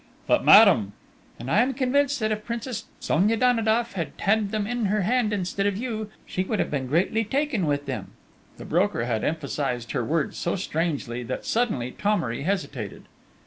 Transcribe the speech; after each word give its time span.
"But, 0.25 0.43
madame!..." 0.43 0.93
"And 1.37 1.51
I 1.51 1.61
am 1.61 1.75
convinced 1.75 2.19
that 2.21 2.31
if 2.31 2.43
Princess 2.43 2.85
Sonia 2.99 3.37
Danidoff 3.37 3.93
had 3.93 4.13
had 4.17 4.49
them 4.49 4.65
in 4.65 4.85
her 4.85 5.01
hand 5.03 5.31
instead 5.31 5.67
of 5.67 5.77
you, 5.77 6.09
she 6.25 6.43
would 6.43 6.57
have 6.57 6.71
been 6.71 6.87
greatly 6.87 7.23
taken 7.23 7.67
with 7.67 7.85
them!" 7.85 8.13
The 8.57 8.65
broker 8.65 9.05
had 9.05 9.23
emphasised 9.23 9.91
her 9.91 10.03
words 10.03 10.39
so 10.39 10.55
strangely 10.55 11.21
that, 11.25 11.45
suddenly, 11.45 11.91
Thomery 11.91 12.41
hesitated. 12.41 13.05